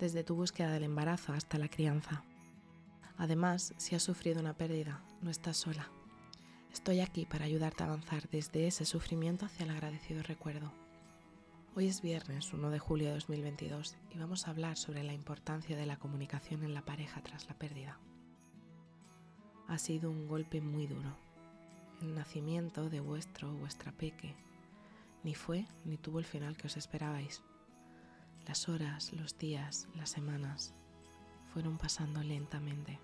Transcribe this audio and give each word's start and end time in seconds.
desde 0.00 0.24
tu 0.24 0.34
búsqueda 0.34 0.72
del 0.72 0.84
embarazo 0.84 1.34
hasta 1.34 1.58
la 1.58 1.68
crianza. 1.68 2.24
Además, 3.18 3.74
si 3.76 3.94
has 3.94 4.02
sufrido 4.02 4.40
una 4.40 4.54
pérdida, 4.54 5.02
no 5.20 5.30
estás 5.30 5.58
sola. 5.58 5.90
Estoy 6.72 7.00
aquí 7.00 7.26
para 7.26 7.44
ayudarte 7.44 7.82
a 7.82 7.86
avanzar 7.86 8.28
desde 8.30 8.66
ese 8.66 8.86
sufrimiento 8.86 9.44
hacia 9.44 9.64
el 9.64 9.70
agradecido 9.70 10.22
recuerdo. 10.22 10.72
Hoy 11.76 11.86
es 11.86 12.00
viernes 12.00 12.52
1 12.52 12.70
de 12.70 12.78
julio 12.78 13.08
de 13.08 13.14
2022 13.14 13.96
y 14.14 14.18
vamos 14.18 14.48
a 14.48 14.50
hablar 14.50 14.78
sobre 14.78 15.04
la 15.04 15.12
importancia 15.12 15.76
de 15.76 15.86
la 15.86 15.98
comunicación 15.98 16.64
en 16.64 16.72
la 16.72 16.84
pareja 16.84 17.20
tras 17.22 17.46
la 17.46 17.54
pérdida. 17.54 17.98
Ha 19.68 19.78
sido 19.78 20.10
un 20.10 20.26
golpe 20.26 20.62
muy 20.62 20.86
duro. 20.86 21.14
El 22.00 22.14
nacimiento 22.14 22.88
de 22.88 23.00
vuestro 23.00 23.50
o 23.50 23.54
vuestra 23.54 23.92
peque 23.92 24.34
ni 25.22 25.34
fue 25.34 25.66
ni 25.84 25.98
tuvo 25.98 26.18
el 26.18 26.24
final 26.24 26.56
que 26.56 26.68
os 26.68 26.78
esperabais. 26.78 27.42
Las 28.46 28.68
horas, 28.68 29.12
los 29.12 29.38
días, 29.38 29.86
las 29.94 30.10
semanas 30.10 30.72
fueron 31.52 31.78
pasando 31.78 32.22
lentamente. 32.22 32.98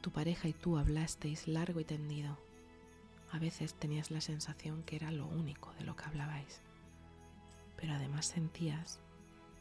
Tu 0.00 0.10
pareja 0.10 0.48
y 0.48 0.52
tú 0.52 0.78
hablasteis 0.78 1.48
largo 1.48 1.80
y 1.80 1.84
tendido. 1.84 2.38
A 3.32 3.38
veces 3.38 3.74
tenías 3.74 4.10
la 4.10 4.20
sensación 4.20 4.82
que 4.82 4.96
era 4.96 5.10
lo 5.10 5.26
único 5.26 5.72
de 5.74 5.84
lo 5.84 5.96
que 5.96 6.04
hablabais, 6.04 6.60
pero 7.76 7.94
además 7.94 8.26
sentías 8.26 9.00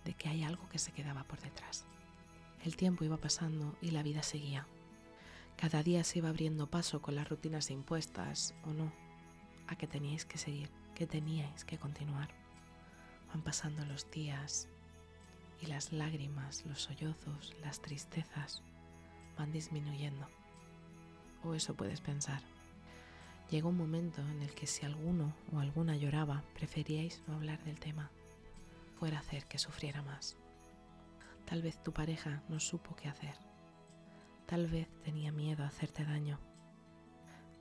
de 0.06 0.14
que 0.14 0.30
hay 0.30 0.44
algo 0.44 0.68
que 0.70 0.80
se 0.80 0.92
quedaba 0.92 1.24
por 1.24 1.40
detrás. 1.42 1.86
El 2.64 2.76
tiempo 2.76 3.04
iba 3.04 3.18
pasando 3.18 3.76
y 3.82 3.92
la 3.92 4.04
vida 4.04 4.24
seguía. 4.24 4.68
Cada 5.56 5.84
día 5.84 6.04
se 6.04 6.20
iba 6.20 6.30
abriendo 6.30 6.68
paso 6.68 7.02
con 7.02 7.16
las 7.16 7.30
rutinas 7.30 7.70
impuestas 7.70 8.54
o 8.64 8.74
no, 8.74 8.92
a 9.68 9.76
que 9.76 9.88
teníais 9.88 10.26
que 10.26 10.38
seguir, 10.38 10.70
que 10.96 11.06
teníais 11.06 11.66
que 11.66 11.78
continuar. 11.78 12.39
Van 13.30 13.42
pasando 13.42 13.86
los 13.86 14.10
días 14.12 14.68
y 15.62 15.68
las 15.68 15.92
lágrimas, 15.92 16.66
los 16.66 16.82
sollozos, 16.82 17.56
las 17.62 17.82
tristezas 17.82 18.64
van 19.38 19.52
disminuyendo. 19.52 20.28
O 21.44 21.54
eso 21.54 21.76
puedes 21.76 22.02
pensar. 22.02 22.42
Llegó 23.50 23.70
un 23.70 23.78
momento 23.78 24.22
en 24.22 24.44
el 24.44 24.54
que 24.54 24.68
si 24.68 24.86
alguno 24.86 25.34
o 25.52 25.60
alguna 25.60 25.96
lloraba, 25.96 26.44
preferíais 26.54 27.24
no 27.28 27.36
hablar 27.36 27.64
del 27.64 27.80
tema, 27.80 28.12
fuera 29.00 29.20
hacer 29.20 29.46
que 29.48 29.58
sufriera 29.58 30.02
más. 30.04 30.38
Tal 31.46 31.64
vez 31.64 31.82
tu 31.82 31.92
pareja 31.92 32.44
no 32.48 32.60
supo 32.60 32.96
qué 32.96 33.08
hacer. 33.08 33.34
Tal 34.46 34.68
vez 34.68 34.88
tenía 35.04 35.32
miedo 35.32 35.64
a 35.64 35.68
hacerte 35.68 36.06
daño. 36.06 36.40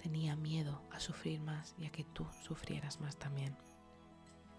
Tenía 0.03 0.37
miedo 0.37 0.83
a 0.91 1.01
sufrir 1.01 1.41
más 1.41 1.75
y 1.79 1.87
a 1.87 1.91
que 1.91 2.05
tú 2.05 2.27
sufrieras 2.43 3.01
más 3.01 3.19
también. 3.19 3.57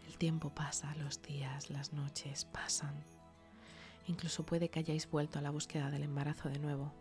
El 0.09 0.17
tiempo 0.17 0.49
pasa, 0.49 0.95
los 0.95 1.21
días, 1.21 1.69
las 1.69 1.93
noches 1.93 2.45
pasan. 2.45 2.95
Incluso 4.07 4.43
puede 4.43 4.69
que 4.69 4.79
hayáis 4.79 5.07
vuelto 5.07 5.37
a 5.37 5.41
la 5.43 5.51
búsqueda 5.51 5.91
del 5.91 6.01
embarazo 6.01 6.49
de 6.49 6.57
nuevo, 6.57 6.91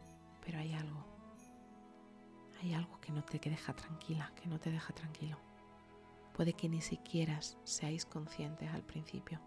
pero 0.45 0.59
hay 0.59 0.75
algo. 0.75 1.07
Hay 2.61 2.75
algo 2.75 3.01
que 3.01 3.11
no 3.11 3.25
te 3.25 3.39
deja 3.39 3.73
tranquila, 3.73 4.31
que 4.37 4.47
no 4.47 4.61
te 4.61 4.71
deja 4.71 4.93
tranquilo. 4.93 5.39
Puede 6.35 6.53
que 6.53 6.69
ni 6.69 6.83
siquiera 6.83 7.41
seáis 7.65 8.05
conscientes 8.05 8.71
al 8.75 8.83
principio, 8.83 9.41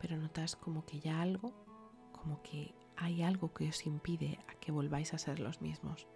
pero 0.00 0.16
notas 0.16 0.56
como 0.56 0.86
que 0.86 0.98
ya 0.98 1.20
algo, 1.20 1.52
como 2.10 2.40
que 2.42 2.74
hay 2.96 3.22
algo 3.22 3.52
que 3.52 3.68
os 3.68 3.84
impide 3.84 4.38
a 4.48 4.54
que 4.54 4.72
volváis 4.72 5.12
a 5.12 5.18
ser 5.18 5.40
los 5.40 5.60
mismos. 5.60 6.08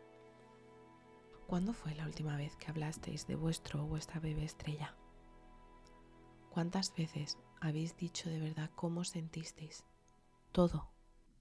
¿Cuándo 1.47 1.75
fue 1.75 1.95
la 1.95 2.07
última 2.07 2.39
vez 2.39 2.57
que 2.57 2.71
hablasteis 2.71 3.27
de 3.27 3.37
vuestro 3.37 3.85
o 3.85 3.87
vuestra 3.87 4.21
bebé 4.21 4.45
estrella? 4.45 4.97
¿Cuántas 6.57 6.95
veces 6.95 7.37
habéis 7.61 7.99
dicho 7.99 8.31
de 8.31 8.41
verdad 8.41 8.71
cómo 8.75 9.05
sentisteis? 9.05 9.85
Todo, 10.53 10.89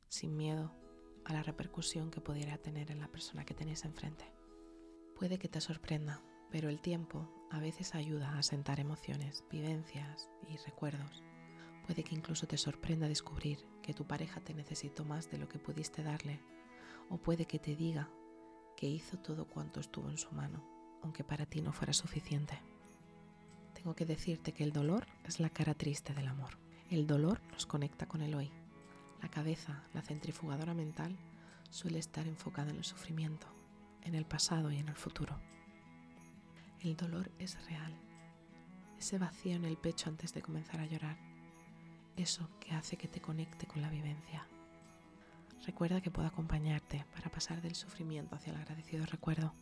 sin 0.09 0.35
miedo 0.35 0.73
a 1.23 1.31
la 1.31 1.41
repercusión 1.41 2.11
que 2.11 2.19
pudiera 2.19 2.57
tener 2.57 2.91
en 2.91 2.99
la 2.99 3.07
persona 3.07 3.45
que 3.45 3.53
tenéis 3.53 3.85
enfrente. 3.85 4.29
Puede 5.17 5.39
que 5.39 5.47
te 5.47 5.61
sorprenda, 5.61 6.21
pero 6.51 6.67
el 6.67 6.81
tiempo 6.81 7.29
a 7.49 7.61
veces 7.61 7.95
ayuda 7.95 8.37
a 8.37 8.43
sentar 8.43 8.81
emociones, 8.81 9.45
vivencias 9.49 10.29
y 10.49 10.57
recuerdos. 10.57 11.23
Puede 11.87 12.03
que 12.03 12.13
incluso 12.13 12.45
te 12.45 12.57
sorprenda 12.57 13.07
descubrir 13.07 13.65
que 13.81 13.93
tu 13.93 14.05
pareja 14.05 14.41
te 14.41 14.53
necesitó 14.53 15.05
más 15.05 15.31
de 15.31 15.37
lo 15.37 15.47
que 15.47 15.59
pudiste 15.59 16.03
darle, 16.03 16.41
o 17.09 17.15
puede 17.19 17.45
que 17.45 17.57
te 17.57 17.73
diga 17.77 18.09
que 18.75 18.87
hizo 18.87 19.17
todo 19.17 19.47
cuanto 19.47 19.79
estuvo 19.79 20.09
en 20.09 20.17
su 20.17 20.29
mano, 20.33 20.61
aunque 21.03 21.23
para 21.23 21.45
ti 21.45 21.61
no 21.61 21.71
fuera 21.71 21.93
suficiente 21.93 22.59
tengo 23.85 23.95
que 23.95 24.07
decirte 24.07 24.51
que 24.51 24.63
el 24.63 24.73
dolor 24.73 25.05
es 25.25 25.39
la 25.39 25.51
cara 25.51 25.75
triste 25.75 26.15
del 26.15 26.27
amor. 26.27 26.57
El 26.89 27.05
dolor 27.05 27.39
nos 27.51 27.67
conecta 27.67 28.07
con 28.07 28.23
el 28.23 28.33
hoy. 28.33 28.49
La 29.21 29.29
cabeza, 29.29 29.83
la 29.93 30.01
centrifugadora 30.01 30.73
mental, 30.73 31.15
suele 31.69 31.99
estar 31.99 32.27
enfocada 32.27 32.71
en 32.71 32.77
el 32.77 32.83
sufrimiento, 32.83 33.45
en 34.01 34.15
el 34.15 34.25
pasado 34.25 34.71
y 34.71 34.79
en 34.79 34.89
el 34.89 34.95
futuro. 34.95 35.39
El 36.79 36.97
dolor 36.97 37.29
es 37.37 37.63
real. 37.67 37.93
Ese 38.97 39.19
vacío 39.19 39.55
en 39.55 39.65
el 39.65 39.77
pecho 39.77 40.09
antes 40.09 40.33
de 40.33 40.41
comenzar 40.41 40.79
a 40.79 40.87
llorar. 40.87 41.19
Eso 42.17 42.49
que 42.59 42.71
hace 42.71 42.97
que 42.97 43.07
te 43.07 43.21
conecte 43.21 43.67
con 43.67 43.83
la 43.83 43.91
vivencia. 43.91 44.47
Recuerda 45.63 46.01
que 46.01 46.09
puedo 46.09 46.27
acompañarte 46.27 47.05
para 47.13 47.29
pasar 47.29 47.61
del 47.61 47.75
sufrimiento 47.75 48.33
hacia 48.33 48.51
el 48.51 48.59
agradecido 48.61 49.05
recuerdo. 49.05 49.53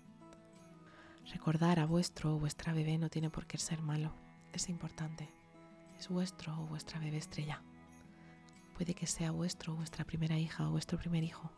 Recordar 1.32 1.80
a 1.80 1.86
vuestro 1.86 2.36
o 2.36 2.40
vuestra 2.40 2.74
bebé 2.74 2.98
no 2.98 3.10
tiene 3.10 3.30
por 3.30 3.46
qué 3.48 3.58
ser 3.58 3.82
malo, 3.82 4.14
es 4.52 4.70
importante. 4.70 5.30
Es 5.98 6.10
vuestro 6.10 6.54
o 6.62 6.68
vuestra 6.68 7.00
bebé 7.00 7.18
estrella. 7.18 7.62
Puede 8.76 8.94
que 8.94 9.08
sea 9.08 9.32
vuestro 9.32 9.74
o 9.74 9.76
vuestra 9.78 10.04
primera 10.04 10.38
hija 10.38 10.68
o 10.68 10.72
vuestro 10.72 10.98
primer 10.98 11.24
hijo, 11.24 11.52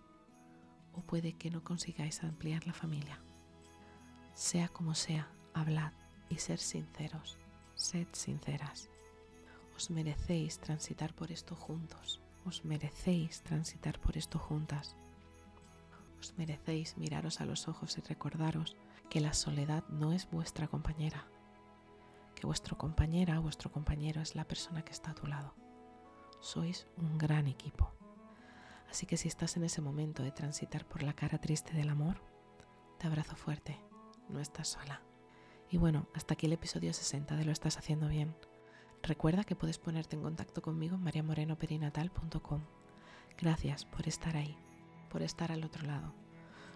o 0.93 1.01
puede 1.01 1.33
que 1.33 1.49
no 1.49 1.63
consigáis 1.63 2.23
ampliar 2.23 2.67
la 2.67 2.73
familia. 2.73 3.19
Sea 4.33 4.67
como 4.67 4.93
sea, 4.93 5.29
hablad 5.53 5.93
y 6.29 6.35
ser 6.35 6.59
sinceros, 6.59 7.37
sed 7.73 8.07
sinceras. 8.11 8.89
Os 9.75 9.89
merecéis 9.89 10.59
transitar 10.59 11.13
por 11.13 11.31
esto 11.31 11.55
juntos, 11.55 12.21
os 12.45 12.63
merecéis 12.63 13.41
transitar 13.41 13.99
por 13.99 14.15
esto 14.17 14.37
juntas. 14.37 14.95
Merecéis 16.37 16.97
miraros 16.97 17.41
a 17.41 17.45
los 17.45 17.67
ojos 17.67 17.97
y 17.97 18.01
recordaros 18.01 18.75
que 19.09 19.21
la 19.21 19.33
soledad 19.33 19.83
no 19.89 20.13
es 20.13 20.29
vuestra 20.29 20.67
compañera, 20.67 21.27
que 22.35 22.47
vuestro 22.47 22.77
compañera 22.77 23.39
o 23.39 23.43
vuestro 23.43 23.71
compañero 23.71 24.21
es 24.21 24.35
la 24.35 24.45
persona 24.45 24.83
que 24.83 24.91
está 24.91 25.11
a 25.11 25.15
tu 25.15 25.27
lado. 25.27 25.53
Sois 26.39 26.87
un 26.97 27.17
gran 27.17 27.47
equipo. 27.47 27.91
Así 28.89 29.05
que 29.05 29.17
si 29.17 29.27
estás 29.27 29.57
en 29.57 29.63
ese 29.63 29.81
momento 29.81 30.23
de 30.23 30.31
transitar 30.31 30.85
por 30.85 31.03
la 31.03 31.13
cara 31.13 31.39
triste 31.39 31.73
del 31.73 31.89
amor, 31.89 32.21
te 32.99 33.07
abrazo 33.07 33.35
fuerte, 33.35 33.79
no 34.29 34.39
estás 34.39 34.69
sola. 34.69 35.01
Y 35.69 35.77
bueno, 35.77 36.07
hasta 36.13 36.33
aquí 36.33 36.45
el 36.45 36.53
episodio 36.53 36.93
60 36.93 37.35
de 37.35 37.45
Lo 37.45 37.51
estás 37.51 37.77
haciendo 37.77 38.07
bien. 38.07 38.35
Recuerda 39.01 39.43
que 39.43 39.55
puedes 39.55 39.77
ponerte 39.77 40.16
en 40.16 40.21
contacto 40.21 40.61
conmigo 40.61 40.95
en 40.95 41.03
mariamorenoperinatal.com. 41.03 42.61
Gracias 43.37 43.85
por 43.85 44.07
estar 44.07 44.37
ahí, 44.37 44.57
por 45.16 45.23
estar 45.23 45.50
al 45.50 45.64
otro 45.64 45.88
lado 45.88 46.14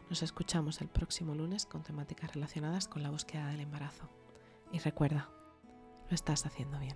nos 0.10 0.24
escuchamos 0.24 0.80
el 0.80 0.88
próximo 0.88 1.36
lunes 1.36 1.66
con 1.66 1.84
temáticas 1.84 2.34
relacionadas 2.34 2.88
con 2.88 3.04
la 3.04 3.10
búsqueda 3.10 3.48
del 3.48 3.60
embarazo. 3.60 4.10
Y 4.72 4.80
recuerda, 4.80 5.30
lo 6.10 6.16
estás 6.16 6.46
haciendo 6.46 6.80
bien. 6.80 6.96